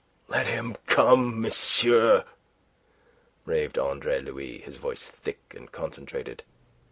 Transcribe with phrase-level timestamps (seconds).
[0.29, 2.25] "Let him come, monsieur,"
[3.45, 6.41] raved Andre Louis, his voice thick and concentrated.